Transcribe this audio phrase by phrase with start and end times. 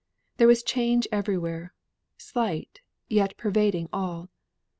[0.37, 1.75] There was change everywhere;
[2.17, 4.29] slight, yet pervading all.